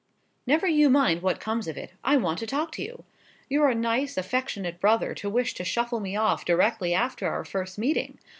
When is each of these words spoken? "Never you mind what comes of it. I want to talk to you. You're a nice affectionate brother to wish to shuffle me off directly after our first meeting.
"Never 0.47 0.65
you 0.65 0.89
mind 0.89 1.21
what 1.21 1.39
comes 1.39 1.67
of 1.67 1.77
it. 1.77 1.91
I 2.03 2.17
want 2.17 2.39
to 2.39 2.47
talk 2.47 2.71
to 2.71 2.81
you. 2.81 3.03
You're 3.49 3.69
a 3.69 3.75
nice 3.75 4.17
affectionate 4.17 4.79
brother 4.79 5.13
to 5.13 5.29
wish 5.29 5.53
to 5.53 5.63
shuffle 5.63 5.99
me 5.99 6.15
off 6.15 6.43
directly 6.43 6.91
after 6.95 7.27
our 7.29 7.45
first 7.45 7.77
meeting. 7.77 8.17